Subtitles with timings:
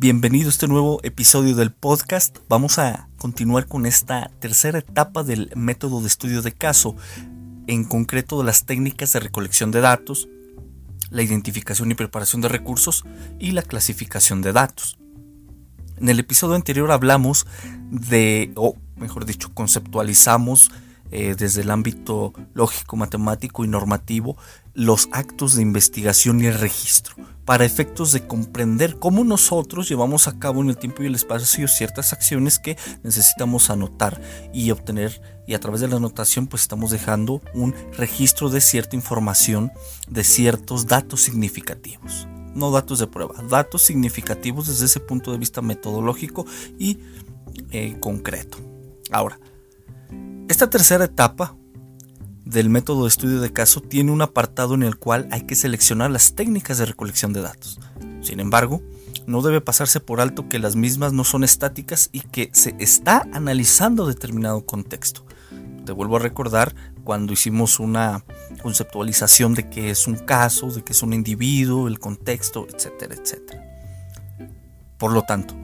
[0.00, 2.38] Bienvenido a este nuevo episodio del podcast.
[2.48, 6.94] Vamos a continuar con esta tercera etapa del método de estudio de caso,
[7.66, 10.28] en concreto de las técnicas de recolección de datos,
[11.10, 13.04] la identificación y preparación de recursos
[13.40, 14.98] y la clasificación de datos.
[15.96, 17.48] En el episodio anterior hablamos
[17.90, 20.70] de, o mejor dicho, conceptualizamos
[21.10, 24.36] eh, desde el ámbito lógico, matemático y normativo
[24.78, 30.38] los actos de investigación y el registro, para efectos de comprender cómo nosotros llevamos a
[30.38, 34.20] cabo en el tiempo y el espacio ciertas acciones que necesitamos anotar
[34.54, 38.94] y obtener y a través de la anotación pues estamos dejando un registro de cierta
[38.94, 39.72] información,
[40.06, 42.28] de ciertos datos significativos.
[42.54, 46.46] No datos de prueba, datos significativos desde ese punto de vista metodológico
[46.78, 47.00] y
[47.72, 48.58] eh, concreto.
[49.10, 49.40] Ahora,
[50.48, 51.57] esta tercera etapa
[52.48, 56.10] del método de estudio de caso tiene un apartado en el cual hay que seleccionar
[56.10, 57.78] las técnicas de recolección de datos.
[58.22, 58.82] Sin embargo,
[59.26, 63.28] no debe pasarse por alto que las mismas no son estáticas y que se está
[63.34, 65.26] analizando determinado contexto.
[65.84, 68.24] Te vuelvo a recordar cuando hicimos una
[68.62, 73.62] conceptualización de qué es un caso, de qué es un individuo, el contexto, etcétera, etcétera.
[74.96, 75.54] Por lo tanto,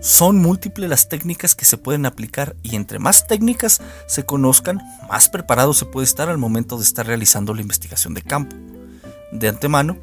[0.00, 5.28] son múltiples las técnicas que se pueden aplicar y entre más técnicas se conozcan, más
[5.28, 8.56] preparado se puede estar al momento de estar realizando la investigación de campo.
[9.30, 9.98] De antemano,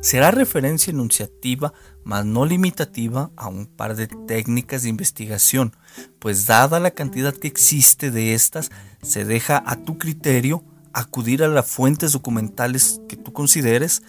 [0.00, 1.72] será referencia enunciativa,
[2.04, 5.74] más no limitativa, a un par de técnicas de investigación,
[6.18, 8.70] pues dada la cantidad que existe de estas,
[9.02, 14.02] se deja a tu criterio acudir a las fuentes documentales que tú consideres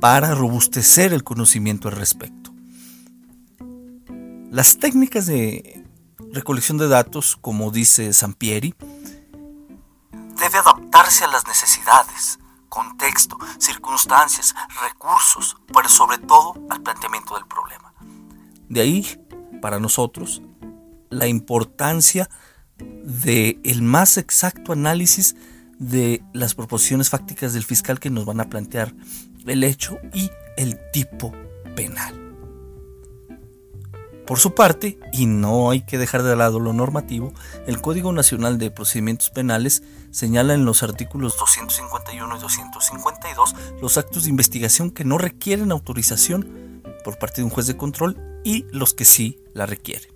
[0.00, 2.45] para robustecer el conocimiento al respecto.
[4.50, 5.84] Las técnicas de
[6.32, 8.74] recolección de datos, como dice Sampieri,
[10.12, 17.92] debe adaptarse a las necesidades, contexto, circunstancias, recursos, pero sobre todo al planteamiento del problema.
[18.68, 19.26] De ahí,
[19.60, 20.42] para nosotros,
[21.10, 22.28] la importancia
[22.78, 25.34] de el más exacto análisis
[25.78, 28.94] de las proposiciones fácticas del fiscal que nos van a plantear
[29.46, 31.32] el hecho y el tipo
[31.74, 32.25] penal.
[34.26, 37.32] Por su parte, y no hay que dejar de lado lo normativo,
[37.68, 44.24] el Código Nacional de Procedimientos Penales señala en los artículos 251 y 252 los actos
[44.24, 48.94] de investigación que no requieren autorización por parte de un juez de control y los
[48.94, 50.08] que sí la requieren.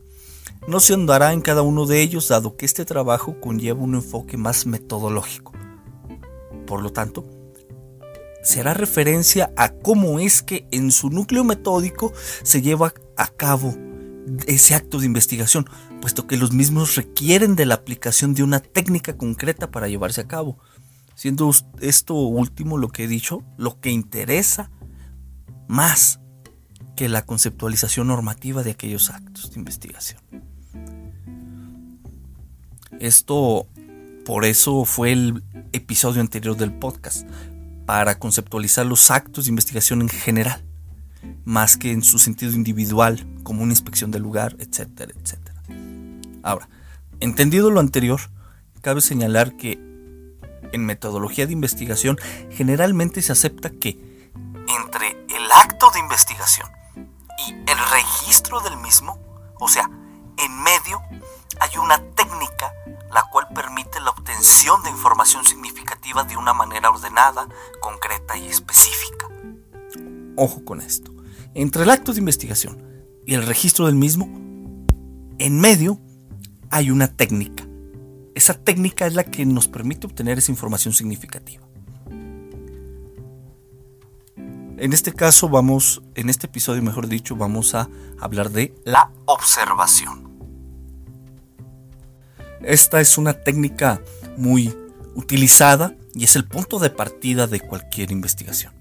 [0.67, 4.37] No se andará en cada uno de ellos dado que este trabajo conlleva un enfoque
[4.37, 5.53] más metodológico.
[6.67, 7.25] Por lo tanto,
[8.43, 13.73] será referencia a cómo es que en su núcleo metódico se lleva a cabo
[14.47, 15.69] ese acto de investigación,
[16.01, 20.29] puesto que los mismos requieren de la aplicación de una técnica concreta para llevarse a
[20.29, 20.59] cabo.
[21.15, 24.71] Siendo esto último lo que he dicho, lo que interesa
[25.69, 26.21] más
[26.97, 30.21] que la conceptualización normativa de aquellos actos de investigación.
[32.99, 33.67] Esto,
[34.25, 37.27] por eso fue el episodio anterior del podcast,
[37.87, 40.65] para conceptualizar los actos de investigación en general
[41.45, 45.63] más que en su sentido individual, como una inspección del lugar, etcétera, etcétera.
[46.43, 46.69] Ahora,
[47.21, 48.21] entendido lo anterior,
[48.81, 49.73] cabe señalar que
[50.73, 52.19] en metodología de investigación
[52.51, 54.31] generalmente se acepta que
[54.69, 59.19] entre el acto de investigación y el registro del mismo,
[59.59, 59.91] o sea,
[60.37, 61.03] en medio
[61.61, 62.73] hay una técnica
[63.13, 67.49] la cual permite la obtención de información significativa de una manera ordenada,
[67.81, 69.27] concreta y específica.
[70.37, 71.15] Ojo con esto.
[71.55, 72.83] Entre el acto de investigación
[73.27, 74.27] y el registro del mismo,
[75.39, 76.01] en medio
[76.71, 77.67] hay una técnica.
[78.35, 81.67] Esa técnica es la que nos permite obtener esa información significativa.
[84.81, 90.31] En este caso vamos, en este episodio mejor dicho, vamos a hablar de la observación.
[92.63, 94.01] Esta es una técnica
[94.39, 94.75] muy
[95.15, 98.80] utilizada y es el punto de partida de cualquier investigación.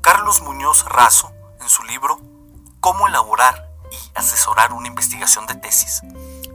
[0.00, 2.18] Carlos Muñoz Razo, en su libro
[2.80, 6.00] Cómo elaborar y asesorar una investigación de tesis,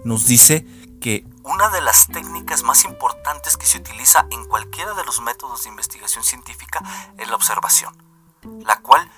[0.03, 0.65] nos dice
[0.99, 5.63] que una de las técnicas más importantes que se utiliza en cualquiera de los métodos
[5.63, 6.81] de investigación científica
[7.17, 7.95] es la observación,
[8.65, 9.09] la cual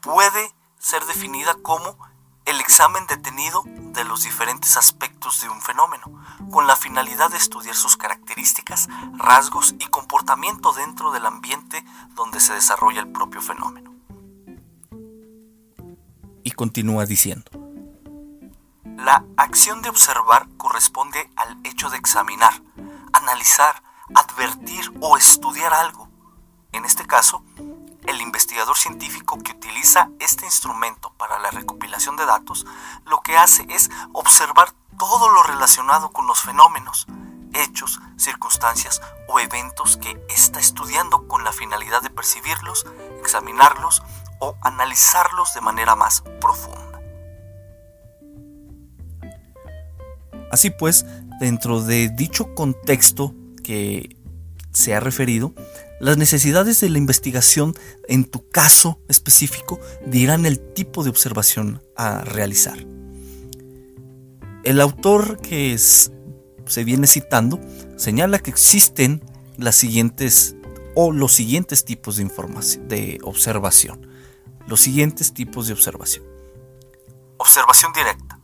[0.00, 1.98] puede ser definida como
[2.44, 6.04] el examen detenido de los diferentes aspectos de un fenómeno,
[6.50, 11.84] con la finalidad de estudiar sus características, rasgos y comportamiento dentro del ambiente
[12.14, 13.94] donde se desarrolla el propio fenómeno.
[16.42, 17.50] Y continúa diciendo,
[18.84, 22.62] la acción de observar corresponde al hecho de examinar,
[23.12, 23.82] analizar,
[24.14, 26.08] advertir o estudiar algo.
[26.72, 27.42] En este caso,
[28.06, 32.66] el investigador científico que utiliza este instrumento para la recopilación de datos
[33.06, 37.06] lo que hace es observar todo lo relacionado con los fenómenos,
[37.54, 42.86] hechos, circunstancias o eventos que está estudiando con la finalidad de percibirlos,
[43.20, 44.02] examinarlos
[44.38, 47.00] o analizarlos de manera más profunda.
[50.50, 51.06] Así pues,
[51.38, 54.16] dentro de dicho contexto que
[54.72, 55.54] se ha referido,
[56.00, 57.74] las necesidades de la investigación
[58.08, 62.78] en tu caso específico dirán el tipo de observación a realizar.
[64.64, 67.60] El autor que se viene citando
[67.96, 69.22] señala que existen
[69.58, 70.56] las siguientes
[70.94, 74.06] o los siguientes tipos de información de observación.
[74.66, 76.24] Los siguientes tipos de observación.
[77.36, 78.38] Observación directa,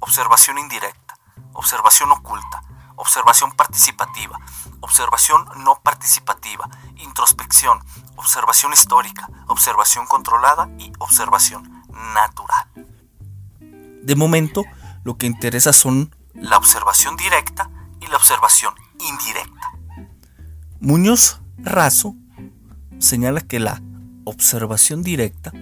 [0.00, 1.18] observación indirecta,
[1.52, 2.62] observación oculta,
[2.96, 4.38] observación participativa,
[4.80, 7.80] observación no participativa, introspección,
[8.16, 11.84] observación histórica, observación controlada y observación
[12.14, 12.66] natural.
[14.02, 14.62] De momento,
[15.04, 17.70] lo que interesa son la observación directa
[18.00, 19.72] y la observación indirecta.
[20.80, 22.14] Muñoz Razo
[22.98, 23.80] señala que la
[24.24, 25.52] observación directa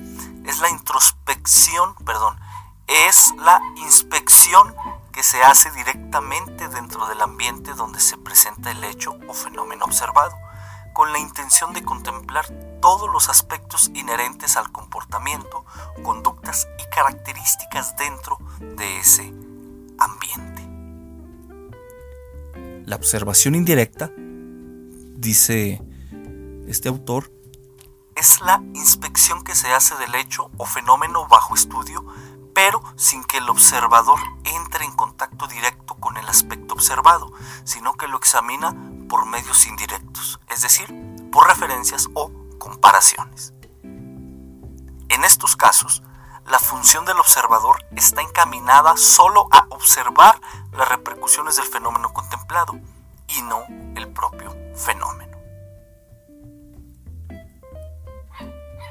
[0.44, 2.38] es la introspección, perdón,
[2.86, 4.74] es la inspección
[5.14, 10.36] que se hace directamente dentro del ambiente donde se presenta el hecho o fenómeno observado,
[10.92, 12.46] con la intención de contemplar
[12.80, 15.64] todos los aspectos inherentes al comportamiento,
[16.02, 18.38] conductas y características dentro
[18.76, 19.32] de ese
[19.98, 20.62] ambiente.
[22.84, 25.80] La observación indirecta, dice
[26.66, 27.30] este autor,
[28.16, 32.04] es la inspección que se hace del hecho o fenómeno bajo estudio
[32.54, 37.32] pero sin que el observador entre en contacto directo con el aspecto observado,
[37.64, 38.74] sino que lo examina
[39.08, 40.94] por medios indirectos, es decir,
[41.30, 43.52] por referencias o comparaciones.
[43.82, 46.02] En estos casos,
[46.46, 50.40] la función del observador está encaminada solo a observar
[50.72, 52.74] las repercusiones del fenómeno contemplado
[53.28, 53.64] y no
[53.96, 55.33] el propio fenómeno.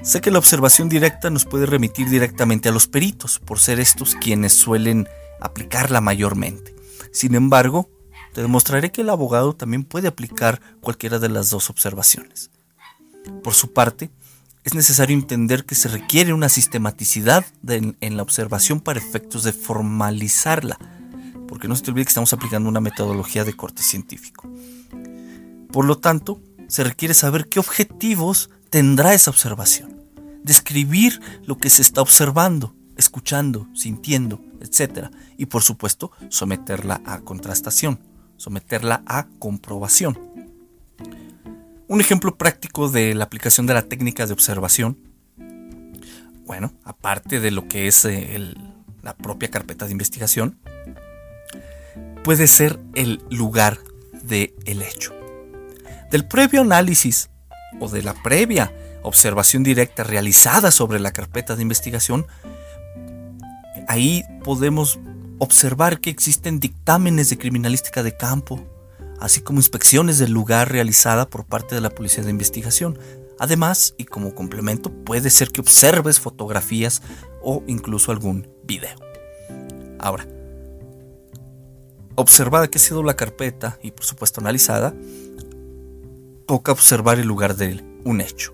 [0.03, 4.15] Sé que la observación directa nos puede remitir directamente a los peritos, por ser estos
[4.15, 5.07] quienes suelen
[5.39, 6.75] aplicarla mayormente.
[7.13, 7.89] Sin embargo,
[8.33, 12.51] te demostraré que el abogado también puede aplicar cualquiera de las dos observaciones.
[13.43, 14.11] Por su parte,
[14.65, 20.77] es necesario entender que se requiere una sistematicidad en la observación para efectos de formalizarla,
[21.47, 24.49] porque no se te olvide que estamos aplicando una metodología de corte científico.
[25.71, 29.92] Por lo tanto, se requiere saber qué objetivos tendrá esa observación.
[30.43, 35.09] Describir lo que se está observando, escuchando, sintiendo, etc.
[35.37, 37.99] Y por supuesto, someterla a contrastación,
[38.37, 40.17] someterla a comprobación.
[41.87, 44.97] Un ejemplo práctico de la aplicación de la técnica de observación,
[46.45, 48.53] bueno, aparte de lo que es eh,
[49.01, 50.57] la propia carpeta de investigación,
[52.23, 53.79] puede ser el lugar
[54.23, 55.13] del el hecho.
[56.11, 57.29] Del previo análisis
[57.79, 58.71] o de la previa
[59.03, 62.25] observación directa realizada sobre la carpeta de investigación,
[63.87, 64.99] ahí podemos
[65.39, 68.65] observar que existen dictámenes de criminalística de campo,
[69.19, 72.97] así como inspecciones del lugar realizada por parte de la Policía de Investigación.
[73.39, 77.01] Además, y como complemento, puede ser que observes fotografías
[77.41, 78.95] o incluso algún video.
[79.99, 80.27] Ahora,
[82.15, 84.93] observada que ha sido la carpeta y por supuesto analizada,
[86.45, 88.53] toca observar el lugar de un hecho.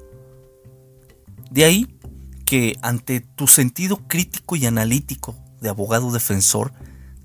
[1.49, 1.87] De ahí
[2.45, 6.73] que ante tu sentido crítico y analítico de abogado defensor,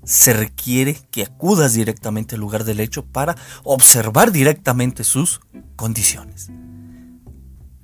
[0.03, 5.41] se requiere que acudas directamente al lugar del hecho para observar directamente sus
[5.75, 6.51] condiciones.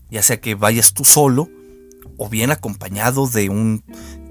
[0.10, 1.50] Ya sea que vayas tú solo
[2.17, 3.83] o bien acompañado de un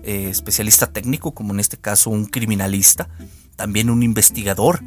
[0.05, 3.09] eh, especialista técnico, como en este caso un criminalista,
[3.57, 4.85] también un investigador,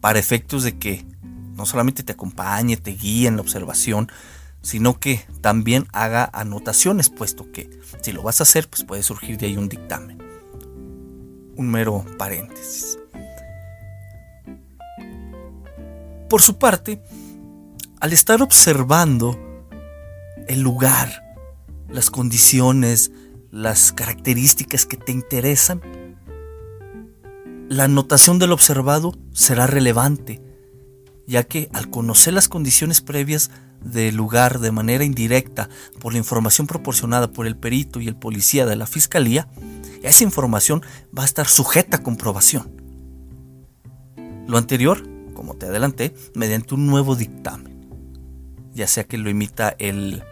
[0.00, 1.06] para efectos de que
[1.54, 4.10] no solamente te acompañe, te guíe en la observación,
[4.64, 7.68] sino que también haga anotaciones, puesto que
[8.00, 10.18] si lo vas a hacer, pues puede surgir de ahí un dictamen.
[11.54, 12.98] Un mero paréntesis.
[16.30, 17.02] Por su parte,
[18.00, 19.38] al estar observando
[20.48, 21.36] el lugar,
[21.90, 23.12] las condiciones,
[23.50, 25.82] las características que te interesan,
[27.68, 30.40] la anotación del observado será relevante,
[31.26, 33.50] ya que al conocer las condiciones previas
[33.84, 35.68] del lugar de manera indirecta
[36.00, 39.48] por la información proporcionada por el perito y el policía de la fiscalía,
[40.02, 40.82] esa información
[41.16, 42.82] va a estar sujeta a comprobación.
[44.46, 47.88] Lo anterior, como te adelanté, mediante un nuevo dictamen,
[48.74, 50.22] ya sea que lo emita el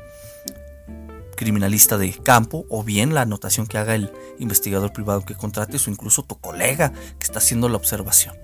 [1.37, 5.91] criminalista de campo o bien la anotación que haga el investigador privado que contrates o
[5.91, 8.37] incluso tu colega que está haciendo la observación.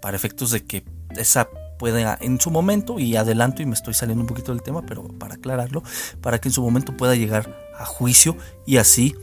[0.00, 4.22] Para efectos de que esa pueda en su momento, y adelanto y me estoy saliendo
[4.22, 5.82] un poquito del tema, pero para aclararlo,
[6.20, 9.14] para que en su momento pueda llegar a juicio y así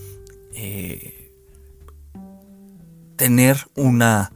[0.54, 1.32] eh,
[3.16, 4.32] tener una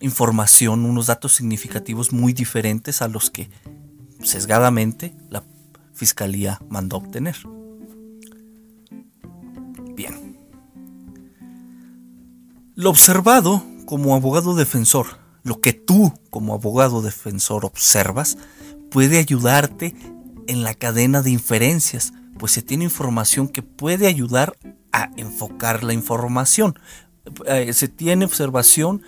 [0.00, 3.50] información, unos datos significativos muy diferentes a los que
[4.22, 5.42] sesgadamente la
[5.92, 7.36] fiscalía mandó obtener.
[9.94, 10.38] Bien.
[12.76, 18.36] Lo observado como abogado defensor, lo que tú como abogado defensor observas,
[18.90, 19.94] puede ayudarte
[20.46, 24.56] en la cadena de inferencias, pues se tiene información que puede ayudar
[24.92, 26.78] a enfocar la información.
[27.46, 29.02] Eh, se tiene observación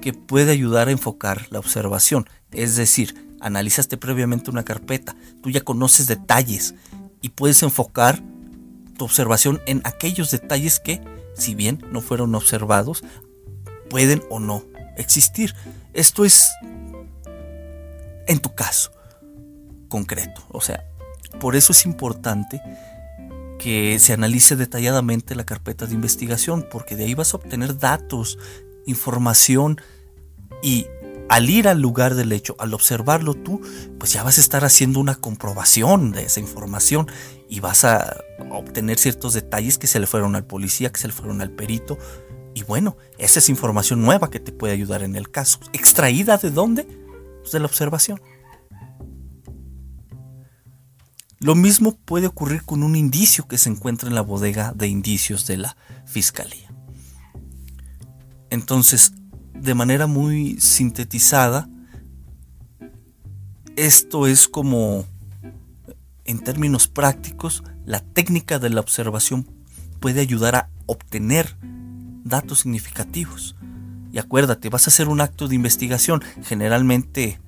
[0.00, 2.28] que puede ayudar a enfocar la observación.
[2.50, 6.74] Es decir, analizaste previamente una carpeta, tú ya conoces detalles
[7.20, 8.22] y puedes enfocar
[8.96, 11.00] tu observación en aquellos detalles que,
[11.34, 13.02] si bien no fueron observados,
[13.90, 14.64] pueden o no
[14.96, 15.54] existir.
[15.94, 16.50] Esto es
[18.26, 18.92] en tu caso
[19.88, 20.42] concreto.
[20.50, 20.84] O sea,
[21.40, 22.60] por eso es importante
[23.58, 28.38] que se analice detalladamente la carpeta de investigación, porque de ahí vas a obtener datos,
[28.86, 29.80] información
[30.62, 30.86] y
[31.28, 33.60] al ir al lugar del hecho, al observarlo tú,
[33.98, 37.06] pues ya vas a estar haciendo una comprobación de esa información
[37.48, 41.14] y vas a obtener ciertos detalles que se le fueron al policía, que se le
[41.14, 41.98] fueron al perito.
[42.54, 45.58] Y bueno, esa es información nueva que te puede ayudar en el caso.
[45.72, 46.84] ¿Extraída de dónde?
[47.40, 48.20] Pues de la observación.
[51.40, 55.46] Lo mismo puede ocurrir con un indicio que se encuentra en la bodega de indicios
[55.46, 56.72] de la fiscalía.
[58.48, 59.12] Entonces,
[59.52, 61.68] de manera muy sintetizada,
[63.76, 65.04] esto es como,
[66.24, 69.46] en términos prácticos, la técnica de la observación
[70.00, 71.56] puede ayudar a obtener
[72.24, 73.54] datos significativos.
[74.12, 77.40] Y acuérdate, vas a hacer un acto de investigación, generalmente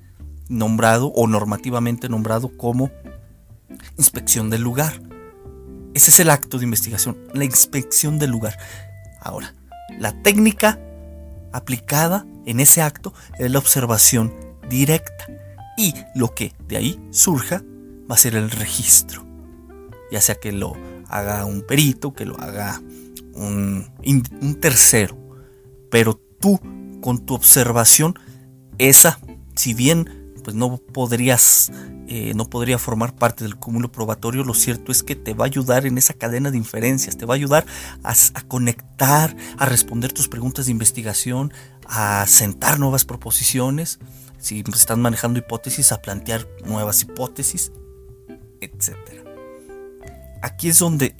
[0.49, 2.91] nombrado o normativamente nombrado como
[3.97, 5.01] inspección del lugar.
[5.93, 8.57] Ese es el acto de investigación, la inspección del lugar.
[9.19, 9.53] Ahora,
[9.99, 10.79] la técnica
[11.51, 14.33] aplicada en ese acto es la observación
[14.69, 15.25] directa.
[15.77, 17.63] Y lo que de ahí surja
[18.09, 19.25] va a ser el registro.
[20.11, 20.73] Ya sea que lo
[21.07, 22.81] haga un perito, que lo haga
[23.37, 25.17] un, tercero.
[25.89, 26.59] Pero tú,
[27.01, 28.15] con tu observación,
[28.77, 29.19] esa,
[29.55, 31.71] si bien pues no podrías
[32.09, 35.47] eh, no podría formar parte del cúmulo probatorio, lo cierto es que te va a
[35.47, 37.65] ayudar en esa cadena de inferencias, te va a ayudar
[38.01, 38.15] a,
[38.47, 41.51] conectar, a responder tus preguntas de investigación,
[41.85, 43.99] a sentar nuevas proposiciones,
[44.39, 47.73] si están manejando hipótesis, a plantear nuevas hipótesis,
[48.61, 48.95] etc.
[50.41, 51.13] Aquí es donde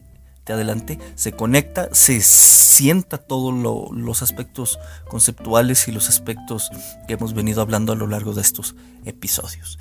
[0.48, 3.54] te adelanté, se conecta, se sienta todos
[3.94, 6.72] los aspectos conceptuales y los aspectos
[7.06, 8.74] que hemos venido hablando a lo largo de estos
[9.04, 9.77] episodios.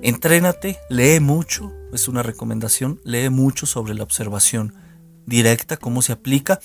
[0.00, 4.74] Entrénate, lee mucho, es una recomendación, lee mucho sobre la observación
[5.28, 6.58] directa, cómo se aplica.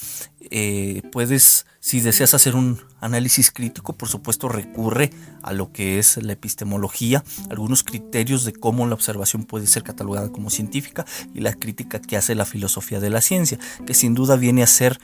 [0.49, 6.17] Eh, puedes, si deseas hacer un análisis crítico, por supuesto recurre a lo que es
[6.17, 11.53] la epistemología, algunos criterios de cómo la observación puede ser catalogada como científica y la
[11.53, 14.99] crítica que hace la filosofía de la ciencia, que sin duda viene a ser,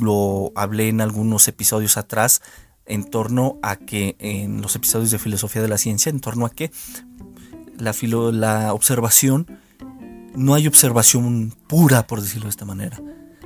[0.00, 2.40] lo hablé en algunos episodios atrás,
[2.86, 6.50] en torno a que en los episodios de filosofía de la ciencia, en torno a
[6.50, 6.70] que
[7.78, 7.94] la,
[8.32, 9.46] la observación,
[10.34, 13.00] no hay observación pura, por decirlo de esta manera.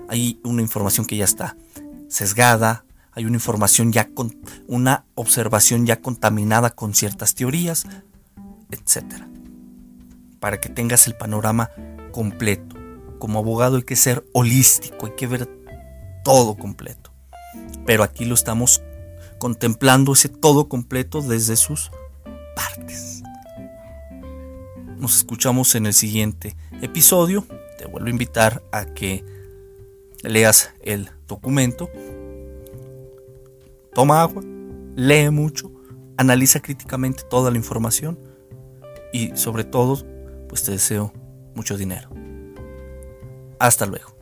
[0.08, 1.56] Hay una información que ya está
[2.08, 7.84] sesgada, hay una información ya con una observación ya contaminada con ciertas teorías,
[8.70, 9.24] etc.
[10.40, 11.70] Para que tengas el panorama
[12.12, 12.76] completo.
[13.18, 15.48] Como abogado hay que ser holístico, hay que ver
[16.24, 17.12] todo completo.
[17.84, 18.82] Pero aquí lo estamos
[19.38, 21.90] contemplando ese todo completo desde sus
[22.54, 23.07] partes.
[24.98, 27.44] Nos escuchamos en el siguiente episodio.
[27.78, 29.24] Te vuelvo a invitar a que
[30.22, 31.88] leas el documento.
[33.94, 34.42] Toma agua,
[34.96, 35.70] lee mucho,
[36.16, 38.18] analiza críticamente toda la información
[39.12, 40.04] y sobre todo,
[40.48, 41.12] pues te deseo
[41.54, 42.10] mucho dinero.
[43.60, 44.17] Hasta luego.